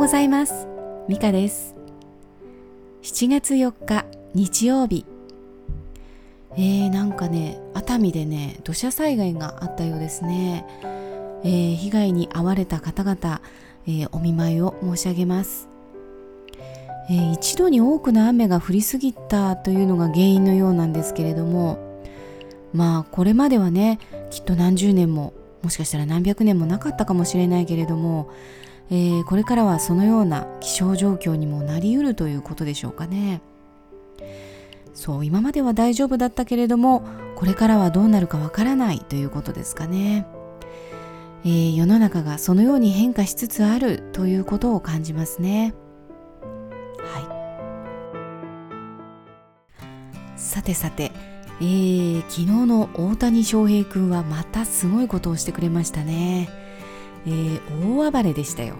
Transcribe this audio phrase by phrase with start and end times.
[0.00, 0.66] ございます。
[1.08, 1.76] ミカです。
[3.02, 5.04] 7月4日日曜日。
[6.56, 10.64] えー、なんかね熱海でね土砂災害があったようですね、
[11.44, 13.42] えー、被害に遭われた方々、
[13.86, 15.68] えー、お見舞いを申し上げます。
[17.10, 21.78] えー、一度に多くの雨が降りすぎたというのが原因のようなんですけれども
[22.72, 23.98] まあこれまではね
[24.30, 28.30] きっと何十年ももしかしたら何百年もなかったかもしれないけれども、
[28.90, 33.40] えー、これからはそのような気象状況にもなりうるということでしょうかね。
[34.94, 37.02] そう今までは大丈夫だったけれども
[37.36, 40.26] これからはどうなるかわからないということですかね、
[41.42, 45.74] えー、世の中がそのように変化しつつあるということを感じますね。
[46.98, 47.20] は
[50.36, 50.38] い。
[50.38, 51.12] さてさて
[51.62, 56.48] えー、昨日の大谷翔平君はまたすごいことをしてくれましたね、
[57.26, 58.76] えー、大暴れでしたよ。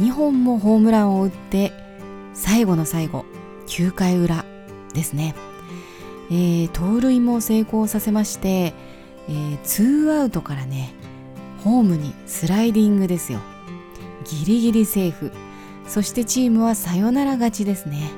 [0.00, 1.72] 2本もホームランを打って
[2.34, 3.24] 最後の最後
[3.66, 4.44] 9回裏
[4.92, 5.34] ですね、
[6.30, 8.74] えー、盗塁も成功させまして、
[9.28, 10.92] えー、ツーアウトからね
[11.64, 13.40] ホームにスライディングですよ。
[14.24, 15.32] ギリギリセーフ。
[15.86, 18.10] そしてチームはサヨナラ勝ちですね。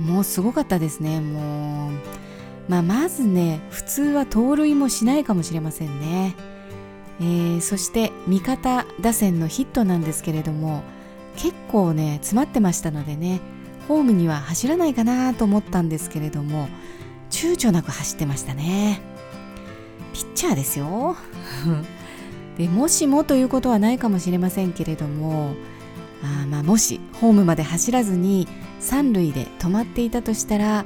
[0.00, 1.20] もうすごかったですね。
[1.20, 1.92] もう、
[2.68, 6.34] まあ、まずね普通は盗塁もしないかもしれませんね、
[7.22, 10.82] えー、そして味方打線のヒットなんですけれども
[11.36, 13.40] 結構ね詰まってましたのでね
[13.86, 16.68] ホームには走らないかなと思ったんですけれども
[17.30, 19.00] 躊躇なく走ってましたね。
[20.12, 21.16] ピッチャーですよ。
[22.58, 25.54] でもしもということはないかもしれませんけれども
[26.22, 28.46] あまあもしホームまで走らずに
[28.78, 30.84] 三塁で止まっていたとしたら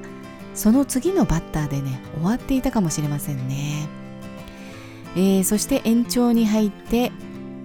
[0.55, 3.89] その次のバッターでね終わっていたかもしれませんね、
[5.17, 7.11] えー、そして延長に入って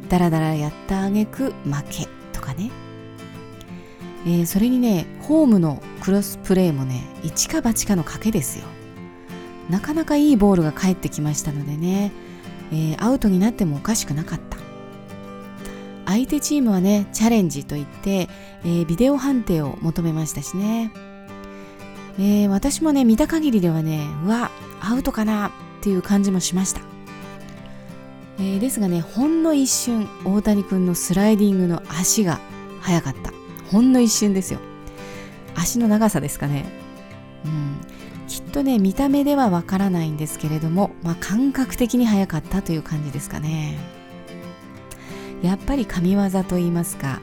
[0.09, 2.71] ダラダラやったあげく負けとかね、
[4.25, 8.65] えー、それにねホームのクロスプレーもね一か八かの賭けですよ。
[9.69, 12.11] なかなかいいボールが返ってきましたのでね、
[12.71, 14.57] えー、アウトになってもおかしくなかった。
[16.05, 18.27] 相手チームはねチャレンジといって、
[18.65, 20.91] え、ビデオ判定を求めましたしね、
[22.19, 26.81] え、私もね見た限りではねうわアウトかなっていう感じもしました、
[28.41, 32.39] えー、ですがねほんの一瞬大谷君のスライディングの足が
[32.81, 33.31] 速かった。
[33.71, 34.59] ほんの一瞬ですよ。
[35.55, 36.65] 足の長さですかね。
[37.45, 37.77] うん。
[38.27, 43.77] きっとね見た目ではわからないんですけれども、まあ、感覚的に速かったという感じですかね。
[45.43, 47.19] やっぱり神業と言いますか、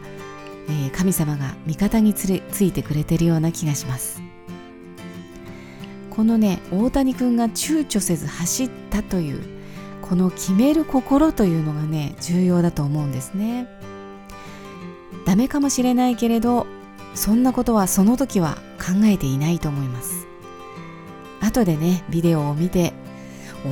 [0.68, 4.22] えー、神様が味方につれついてくれてるような気がします。
[6.10, 9.57] このね大谷君が躊躇せず走ったという
[10.08, 13.69] この決める心というのがね重要だと思うんですね。
[15.26, 16.66] ダメかもしれないけれど
[17.14, 20.26] そんなことはその時は考えていないと思います。
[21.41, 22.92] 後でねビデオを見て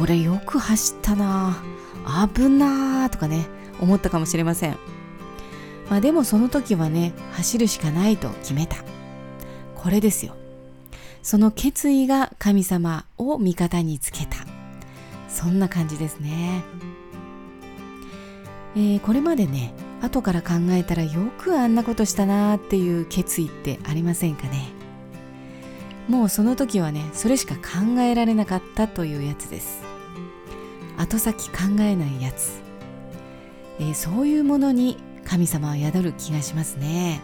[0.00, 1.56] 俺よく走ったな
[2.34, 3.46] 危なーとかね
[3.80, 4.76] 思ったかもしれません。
[5.88, 8.76] まあ、でもその時はね走るしかないと決めた。
[9.74, 10.34] これですよ。
[11.22, 14.45] その決意が神様を味方につけた。
[15.36, 16.64] そんな感じですね、
[18.74, 24.70] えー、これまでね後から考えたらよくあんなことしたなーっていう決意ってありませんかね。
[26.08, 29.82] もうその時はねそれしか考えられなかったというやつです。
[30.96, 32.60] 後先考えないやつ。
[33.78, 34.96] えー、そういうものに
[35.26, 37.20] 神様は宿る気がしますね、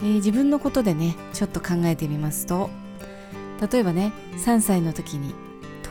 [0.00, 2.70] えー、自分のことでねちょっと考えてみますと
[3.72, 5.34] 例えばね3歳の時に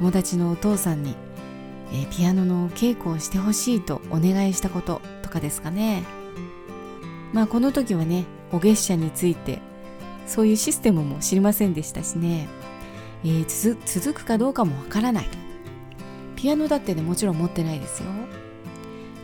[0.02, 1.16] 友達のお父さんに、
[1.92, 6.06] えー、ピアノの稽古をしてほしいとお願いしたこととかですかね。
[7.34, 9.60] まあこの時はねお月謝について
[10.26, 12.50] そういうシステムも知りませんでしたしね、
[13.24, 15.28] えー、続くかどうかもわからない。
[16.36, 18.10] ピアノだってねもちろん持ってないですよ。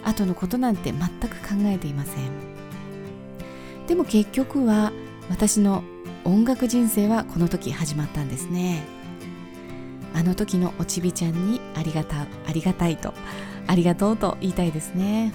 [0.03, 2.13] 後のことなんて全く考えていません。
[3.87, 4.91] でも結局は
[5.27, 5.83] 私の
[6.23, 8.95] 音楽人生はこの時始まったんですね。
[10.17, 13.13] あの時のおちびちゃんにありがたありがたいと
[13.67, 15.31] ありがとうと言いたいですね、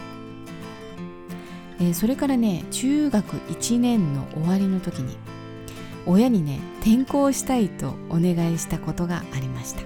[1.79, 5.17] えー、それからね中学1年の終わりの時に
[6.05, 9.83] 親にね転校したいとお願いしたことがありました、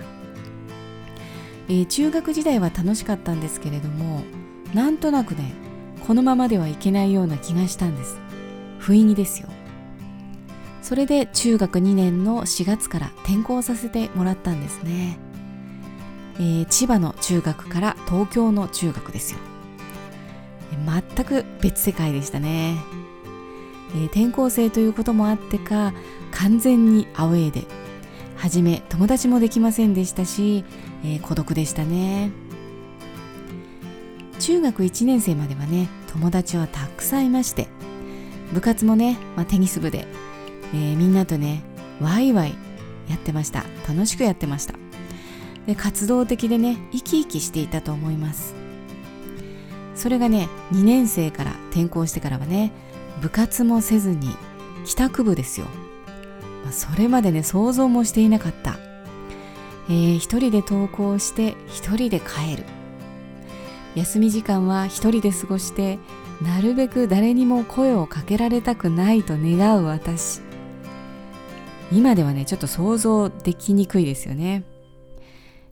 [1.68, 4.22] えー、中学時代は楽しかったんですけれども
[4.72, 5.52] なんとなくね
[6.06, 8.16] このままではいけないような気がしたんです。
[8.78, 9.48] 不意にですよ。
[10.86, 15.18] それで中学2年の4月から転校させてもらったんですね、
[16.36, 19.40] えー、千葉の中学から東京の中学ですよ。
[20.86, 22.76] 全く別世界でしたね、
[23.96, 25.92] えー、転校生ということもあってか
[26.30, 27.64] 完全にアウェーで。
[28.36, 30.64] 初め友達もできませんでしたし、
[31.02, 32.30] えー、孤独でしたね。
[34.38, 37.66] 中学1年生まではね友達はたくさんいまして
[38.52, 40.06] 部活もね、まあ、テニス部で、
[40.74, 41.62] えー、みんなとね
[42.00, 42.54] ワイワイ
[43.08, 43.64] やってました。
[43.88, 44.74] 楽しくやってました。
[45.66, 48.54] で活動的でね生き生きしていたと思います。
[49.94, 52.72] それがね2年生から転校してからはね
[53.22, 54.28] 部活もせずに
[54.84, 55.66] 帰宅部ですよ、
[56.64, 58.76] まあ、それまでね想像もしていなかった、
[59.88, 62.64] えー、一人で登校して一人で帰る。
[63.94, 65.98] 休み時間は一人で過ごして
[66.42, 70.45] なるべく誰にも声をかけられたくないと願う私。
[71.92, 74.64] 今ではねちょっと想像できにくいですよね、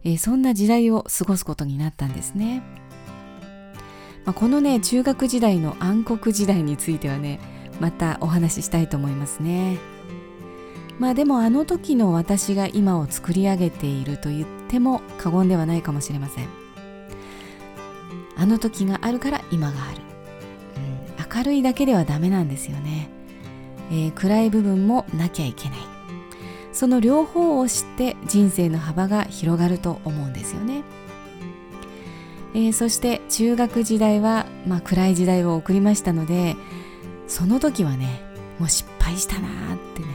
[0.04, 2.62] えー、そんな時代を過ごすことになったんですね、
[4.24, 7.40] まあ、このね中学時代の暗黒時代についてはね
[7.80, 9.78] またお話ししたいと思いますね。
[11.00, 16.64] まあでもあの時の私が今を作り上げていると言っても過言ではないかもしれません。
[18.36, 19.98] あの時があるから今がある、
[20.76, 23.08] うん、明るいだけではダメなんですよね、
[23.90, 25.93] えー、暗い部分もなきゃいけない
[26.74, 30.82] その両方を知って人生の幅が広がると思うんですよね、
[32.52, 36.56] えー、そして中学時代は、まあ、暗い時代を送りましたので
[37.28, 38.20] その時はね
[38.58, 40.08] もう失敗したなーってね。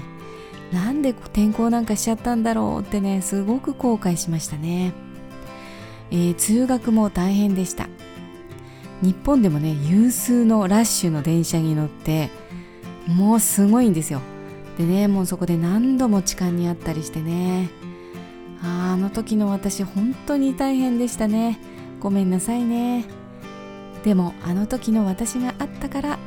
[0.71, 4.93] なんで転校なんかしちゃったんだろうってねすごく後悔しましたね、
[6.11, 7.87] えー、通学も大変でした。
[9.01, 12.29] 日本でもね有数のラッシュの電車に乗って
[13.07, 14.21] もうすごいんですよ。
[14.79, 17.69] でねもうそこで何度も痴漢にあったりしてね。
[18.63, 21.59] ああの時の私本当に大変でしたね。
[21.99, 23.03] ごめんなさいね。
[24.05, 26.19] でもあの時の私があったから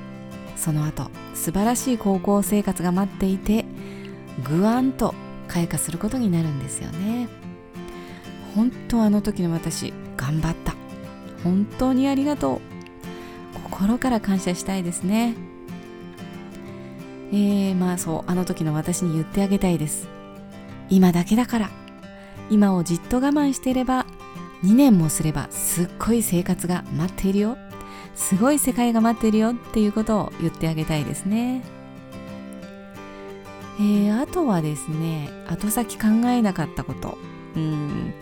[0.55, 3.65] その後素晴らしい高校生活が待っていて
[4.45, 5.15] ぐわんと
[5.49, 7.29] 開花することになるんですよね。
[8.55, 10.75] 本当あの時の私頑張った。
[11.43, 12.61] 本当にありがとう。
[13.65, 15.52] 心から感謝したいですね。
[17.33, 20.09] えー、まあそうあの時の私に言ってあげたいです。
[20.91, 21.71] 今だけだから。
[22.51, 24.05] 今をじっと我慢していれば
[24.63, 27.57] 2年もすればすっごい生活が待っているよ。
[28.15, 31.63] すごい世界が待っているよっていうことを言ってあげたいですね。
[33.81, 37.17] えー、あとはですね後先考えなかったこと。
[37.57, 38.13] うん。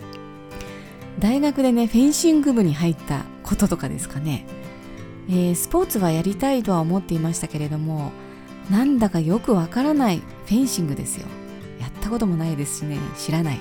[1.19, 4.45] 大学でねフェンシング部に入ったこととかですかね、
[5.29, 8.13] えー、スポーツはやりたいとは思っていましたけれども
[8.71, 11.27] なんだかよくわからないフェンシングですよ。
[11.79, 12.97] やったこともないですしね。
[13.17, 13.59] 知らない、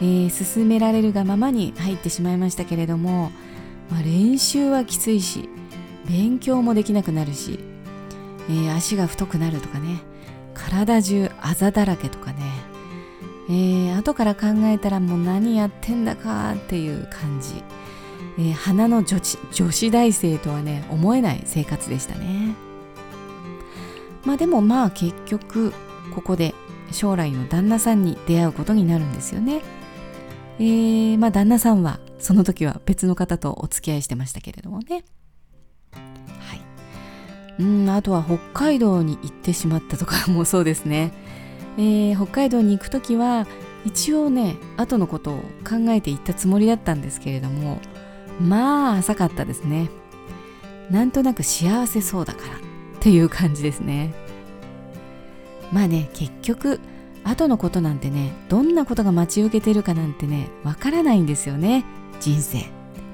[0.00, 3.30] えー、進められるがままに入ってしまいましたけれども、
[3.90, 5.48] まあ、練習はきついし
[6.06, 7.58] 勉強もできなくなるし、
[8.48, 10.00] えー、足が太くなるとかね
[10.52, 12.42] 体中あざだらけとかね、
[13.48, 17.62] えー、後から考えたらもう何やってんだかっていう感じ、
[18.38, 22.63] えー、花の女子女子大生とはね思えない生活でしたね。
[24.24, 25.72] まあでもまあ結局
[26.14, 26.54] ここで
[26.90, 29.62] 将来の旦那さんに出会うことになるんですよね。
[30.58, 35.04] えー、まあ旦那さんはその時は別の方とお付き合いしてましたけれどもね。
[35.92, 36.60] はい。
[37.58, 41.12] うん、あとは北海道に行ってしまったとかもそうですね。
[41.76, 43.46] えー、北海道に行く時は
[43.84, 45.36] 一応ね後のことを
[45.68, 47.80] 考えて行ったつもりだったんですけれども
[48.40, 49.90] まあ浅かったですね
[50.90, 52.73] なんとなく幸せそうだから
[53.04, 54.14] っていう感じですね。
[55.70, 56.80] まあね結局
[57.22, 61.84] 後のことなんてねどんなことが待ち受けてるかなんてねわからないんですよね。
[62.20, 62.64] 人生。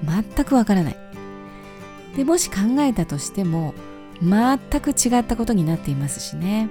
[0.05, 0.97] 全くわからない。
[2.17, 3.75] でもし考えたとしても
[4.23, 6.69] 全く違ったことになっていますしね。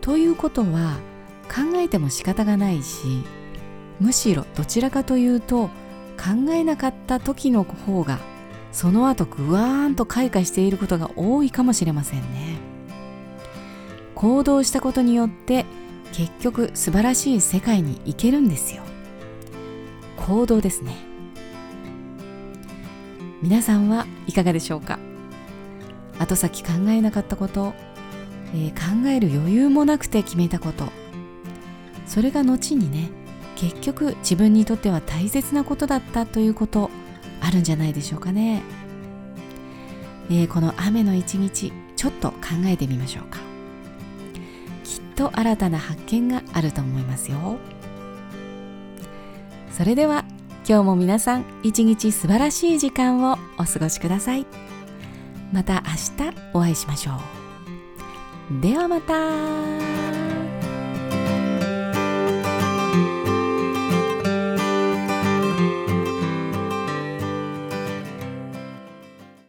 [0.00, 0.98] ということは
[1.48, 3.24] 考えても仕方がないし
[3.98, 5.70] むしろどちらかというと
[6.16, 8.20] 考えなかった時の方が
[8.74, 12.58] その後ぐわーんと開花していることが多いかもしれませんね。
[14.16, 15.64] 行動したことによって
[16.12, 18.82] 結局素晴らしい世界に行けるんですよ。
[20.16, 20.96] 行動ですね。
[23.42, 24.98] 皆さんはいかがでしょうか？
[26.18, 27.74] 後先考えなかったこと、
[28.54, 30.86] えー、考える余裕もなくて決めたこと。
[32.06, 33.10] それが後にね
[33.54, 36.90] 結局自分にとっては大切なことだったということ。
[37.44, 38.62] あるんじゃないでしょうかね、
[40.30, 42.36] えー、この雨の一日ちょっと考
[42.66, 43.38] えてみましょうか。
[44.82, 47.58] きっと新たな発見があると思いますよ。
[49.70, 50.24] それでは
[50.66, 54.46] 今日も皆さん一日素晴らしい時間をお過ごしください。
[55.52, 58.60] また明日お会いしましょう。
[58.60, 60.03] ではまた。